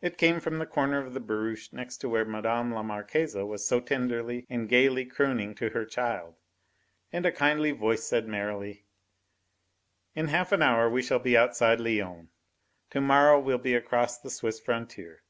[0.00, 2.70] It came from the corner of the barouche next to where Mme.
[2.72, 6.36] la Marquise was so tenderly and gaily crooning to her child.
[7.12, 8.86] And a kindly voice said merrily:
[10.14, 12.28] "In half an hour we shall be outside Lyons.
[12.90, 15.24] To morrow we'll be across the Swiss frontier.